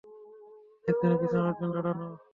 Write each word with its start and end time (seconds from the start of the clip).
একজনের 0.87 1.17
পিছনে 1.21 1.39
আরেকজন 1.41 1.69
দাঁড়ানো। 1.75 2.07